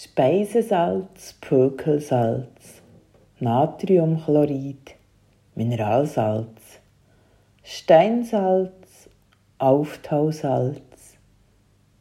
Speisesalz, 0.00 1.34
Pökelsalz, 1.40 2.82
Natriumchlorid, 3.40 4.94
Mineralsalz, 5.56 6.78
Steinsalz, 7.64 9.10
Auftausalz, 9.58 11.16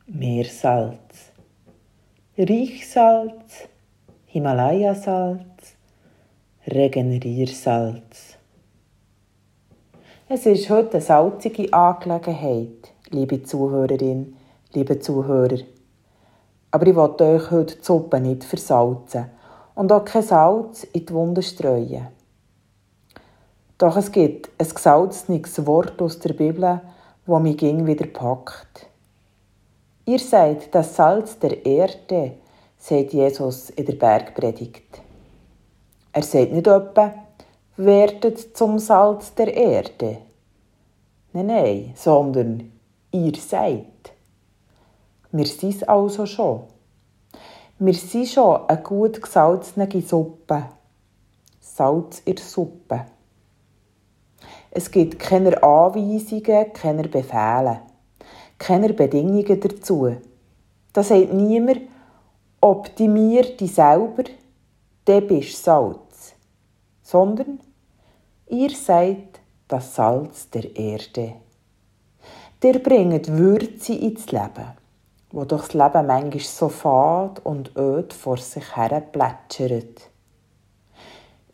Meersalz, 0.05 1.31
Riechsalz, 2.37 3.67
Himalayasalz, 4.27 5.73
Regeneriersalz. 6.67 8.37
Es 10.29 10.45
ist 10.45 10.69
heute 10.69 10.91
eine 10.91 11.01
salzige 11.01 11.73
Angelegenheit, 11.73 12.93
liebe 13.09 13.41
Zuhörerin, 13.41 14.35
liebe 14.75 14.99
Zuhörer. 14.99 15.57
Aber 16.71 16.85
ich 16.87 16.95
will 16.95 17.15
euch 17.21 17.51
heute 17.51 17.75
die 17.77 17.83
Suppe 17.83 18.19
nicht 18.19 18.43
versalzen 18.43 19.29
und 19.75 19.91
auch 19.91 20.05
kein 20.05 20.23
Salz 20.23 20.83
in 20.83 21.05
die 21.05 21.13
Wunde 21.13 21.41
streuen. 21.41 22.07
Doch 23.77 23.95
es 23.95 24.11
gibt 24.11 24.49
ein 24.57 24.67
gesalzenes 24.67 25.65
Wort 25.65 26.01
aus 26.01 26.19
der 26.19 26.33
Bibel, 26.33 26.81
wo 27.25 27.39
mich 27.39 27.57
ging 27.57 27.85
wieder 27.85 28.07
packt. 28.07 28.87
Ihr 30.05 30.19
seid 30.19 30.73
das 30.73 30.95
Salz 30.95 31.37
der 31.37 31.65
Erde, 31.65 32.37
sagt 32.77 33.13
Jesus 33.13 33.69
in 33.71 33.85
der 33.85 33.93
Bergpredigt. 33.93 35.01
Er 36.11 36.23
sagt 36.23 36.53
nicht 36.53 36.65
etwa, 36.65 37.13
werdet 37.75 38.57
zum 38.57 38.79
Salz 38.79 39.35
der 39.35 39.53
Erde. 39.53 40.17
Nein, 41.33 41.45
nein, 41.45 41.93
sondern 41.95 42.71
ihr 43.11 43.35
seid. 43.35 43.85
Wir 45.31 45.45
sind 45.45 45.87
also 45.89 46.25
schon. 46.25 46.63
Wir 47.79 47.93
sind 47.93 48.27
schon 48.29 48.67
eine 48.67 48.81
gut 48.81 49.21
gesalzene 49.21 49.89
Suppe. 50.01 50.63
Salz 51.59 52.21
in 52.25 52.35
der 52.35 52.43
Suppe. 52.43 53.05
Es 54.71 54.89
gibt 54.89 55.19
keine 55.19 55.61
Anweisungen, 55.61 56.73
keine 56.73 57.07
Befehle, 57.07 57.81
keine 58.57 58.93
Bedingungen 58.93 59.59
dazu. 59.59 60.15
Da 60.93 61.03
sagt 61.03 61.33
niemand, 61.33 61.81
optimier 62.61 63.43
dich 63.43 63.75
selber, 63.75 64.23
dann 65.05 65.27
bist 65.27 65.63
Salz. 65.63 66.35
Sondern 67.03 67.59
ihr 68.47 68.71
seid 68.71 69.39
das 69.67 69.93
Salz 69.93 70.49
der 70.49 70.75
Erde. 70.75 71.33
Ihr 72.63 72.79
bringt 72.81 73.27
Würze 73.27 73.93
ins 73.93 74.31
Leben 74.31 74.86
wo 75.37 75.45
durchs 75.45 75.75
Leben 75.75 76.07
manchmal 76.07 76.39
so 76.39 76.67
fad 76.67 77.45
und 77.45 77.77
öd 77.77 78.11
vor 78.11 78.37
sich 78.37 78.75
her 78.75 78.99
plätschert. 79.01 80.09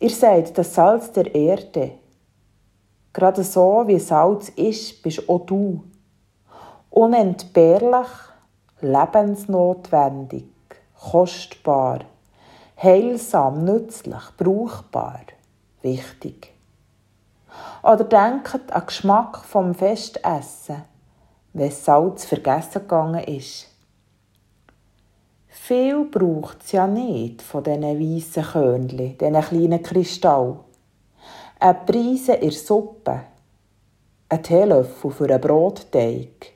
Ihr 0.00 0.08
seid 0.08 0.56
das 0.56 0.74
Salz 0.74 1.12
der 1.12 1.34
Erde. 1.34 1.90
Gerade 3.12 3.44
so 3.44 3.84
wie 3.86 3.98
Salz 3.98 4.48
ist, 4.48 5.02
bist 5.02 5.28
auch 5.28 5.44
du. 5.44 5.84
Unentbehrlich, 6.88 8.08
lebensnotwendig, 8.80 10.46
kostbar, 10.98 11.98
heilsam, 12.82 13.64
nützlich, 13.64 14.30
brauchbar, 14.38 15.20
wichtig. 15.82 16.54
Oder 17.82 18.04
denkt 18.04 18.54
an 18.54 18.62
den 18.66 18.86
Geschmack 18.86 19.44
vom 19.44 19.74
Festessen 19.74 20.84
wenn 21.52 21.70
Salz 21.70 22.24
vergessen 22.24 22.80
gegangen 22.82 23.22
ist. 23.24 23.73
Viel 25.66 26.04
braucht 26.04 26.62
es 26.62 26.72
ja 26.72 26.86
nicht 26.86 27.40
von 27.40 27.64
diesen 27.64 27.82
weißen 27.82 28.42
Körnchen, 28.42 29.16
diesen 29.16 29.40
kleinen 29.40 29.82
Kristallen. 29.82 30.58
Ein 31.58 31.86
Preise 31.86 32.34
in 32.34 32.50
Suppe, 32.50 33.22
ein 34.28 34.42
Teelöffel 34.42 35.10
für 35.10 35.24
einen 35.24 35.40
Brotteig, 35.40 36.52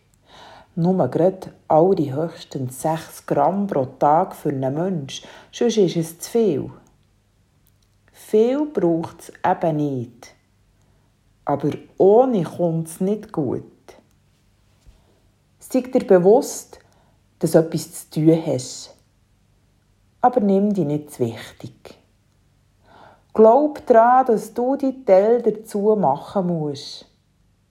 nur 0.74 1.08
gerade 1.08 1.54
alle 1.68 2.14
höchstens 2.14 2.82
6 2.82 3.24
Gramm 3.24 3.66
pro 3.66 3.86
Tag 3.86 4.36
für 4.36 4.50
einen 4.50 4.74
Mensch, 4.74 5.22
sonst 5.52 5.78
ist 5.78 5.96
es 5.96 6.18
zu 6.18 6.30
viel. 6.30 6.70
Viel 8.12 8.66
braucht 8.66 9.20
es 9.20 9.32
eben 9.42 9.76
nicht. 9.76 10.34
Aber 11.46 11.70
ohne 11.96 12.42
kommt 12.42 12.88
es 12.88 13.00
nicht 13.00 13.32
gut. 13.32 13.64
Sei 15.60 15.80
dir 15.80 16.06
bewusst, 16.06 16.78
dass 17.38 17.52
du 17.52 17.58
etwas 17.60 18.10
zu 18.10 18.20
tun 18.20 18.42
hast. 18.44 18.97
Aber 20.20 20.40
nimm 20.40 20.72
dich 20.74 20.84
nicht 20.84 21.12
zu 21.12 21.20
wichtig. 21.20 21.98
Glaub 23.32 23.86
daran, 23.86 24.26
dass 24.26 24.52
du 24.52 24.74
die 24.74 25.04
Teil 25.04 25.42
dazu 25.42 25.94
machen 25.96 26.46
musst. 26.48 27.06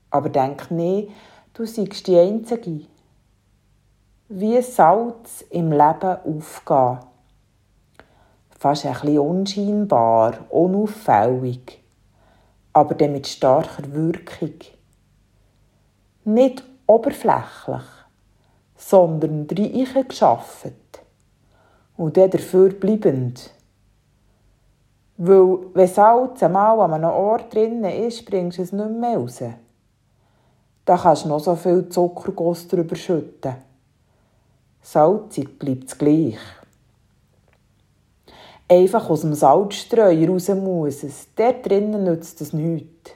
Aber 0.10 0.30
denk 0.30 0.72
nicht, 0.72 1.12
du 1.54 1.66
seist 1.66 2.08
die 2.08 2.18
Einzige. 2.18 2.86
Wie 4.30 4.62
Salz 4.62 5.42
im 5.50 5.72
Leben 5.72 6.18
aufgehen. 6.24 7.00
Fast 8.52 8.86
ein 8.86 8.94
bisschen 8.94 9.20
unscheinbar, 9.20 10.46
unauffällig, 10.50 11.84
aber 12.74 12.96
dann 12.96 13.12
mit 13.12 13.28
starker 13.28 13.92
Wirkung. 13.94 14.56
Nicht 16.24 16.64
oberflächlich, 16.88 17.84
sondern 18.76 19.48
drin 19.48 19.86
geschaffen 20.08 20.87
und 21.98 22.16
dann 22.16 22.30
dafür 22.30 22.70
bleibend. 22.70 23.52
Weil, 25.18 25.58
wenn 25.74 25.88
Salz 25.88 26.44
einmal 26.44 26.80
an 26.80 26.94
einem 26.94 27.10
Ort 27.10 27.54
drinnen 27.54 27.84
ist, 27.84 28.26
bringst 28.26 28.60
du 28.60 28.62
es 28.62 28.72
nicht 28.72 28.90
mehr 28.92 29.18
raus. 29.18 29.42
Da 30.86 30.98
kannst 30.98 31.26
du 31.26 31.30
noch 31.30 31.40
so 31.40 31.56
viel 31.56 31.90
Zuckerguss 31.90 32.68
drüber 32.68 32.96
schütten. 32.96 33.56
Salzig 34.82 35.60
bleibt 35.60 35.90
es 35.90 35.98
gleich. 35.98 36.38
Einfach 38.70 39.10
aus 39.10 39.22
dem 39.22 39.34
Salzstreuer 39.34 40.30
raus 40.30 40.48
muss 40.50 41.04
es. 41.04 41.28
Dort 41.36 41.66
drinnen 41.66 42.04
nützt 42.04 42.40
es 42.42 42.54
nichts. 42.54 43.12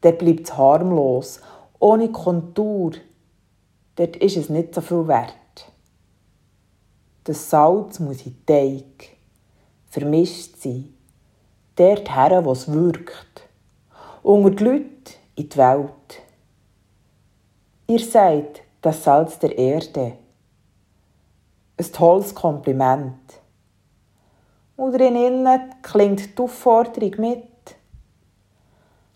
Dort 0.00 0.18
bleibt 0.18 0.44
es 0.44 0.56
harmlos 0.56 1.40
ohne 1.82 2.12
Kontur, 2.12 2.92
dort 3.96 4.16
ist 4.16 4.36
es 4.36 4.48
nicht 4.48 4.72
so 4.72 4.80
viel 4.80 5.08
wert. 5.08 5.34
Das 7.24 7.50
Salz 7.50 8.00
muss 8.00 8.26
in 8.26 8.44
Teig 8.44 9.16
vermischt 9.88 10.56
sein, 10.56 10.92
dort 11.76 12.12
her, 12.14 12.44
wo 12.44 12.52
es 12.52 12.70
wirkt, 12.72 13.48
unter 14.22 14.50
die 14.50 14.64
Leute 14.64 15.12
in 15.36 15.48
die 15.48 15.56
Welt. 15.56 16.22
Ihr 17.86 18.00
seid 18.00 18.62
das 18.80 19.04
Salz 19.04 19.38
der 19.38 19.56
Erde. 19.56 20.14
Ein 21.76 21.92
tolles 21.92 22.34
Kompliment. 22.34 23.18
Und 24.76 24.92
drinnen 24.92 25.46
klingt 25.82 26.36
die 26.36 26.42
Aufforderung 26.42 27.12
mit. 27.18 27.76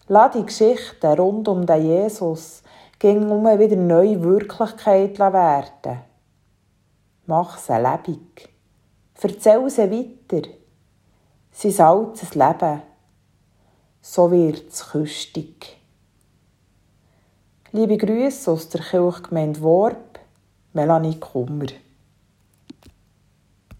Lass 0.08 0.32
die 0.32 0.46
Geschichte 0.46 1.16
rund 1.16 1.48
um 1.48 1.66
den 1.66 1.84
Jesus 1.84 2.62
ging 2.98 3.28
um 3.30 3.44
wieder 3.58 3.76
neue 3.76 4.22
Wirklichkeit 4.22 5.18
werden. 5.18 5.98
Mach 7.26 7.58
sie 7.58 7.76
lebendig. 7.76 8.48
Erzähl 9.20 9.68
sie 9.68 9.90
weiter. 9.90 10.48
Sie 11.50 11.72
salzes 11.72 12.34
Leben. 12.36 12.82
So 14.00 14.30
wird 14.30 14.68
es 14.68 14.88
küstig. 14.90 15.76
Liebe 17.72 17.96
Grüße 17.96 18.50
aus 18.50 18.68
der 18.68 18.80
Kirchgemeinde 18.80 19.60
Worb, 19.60 20.20
Melanie 20.72 21.18
Kummer. 21.18 21.66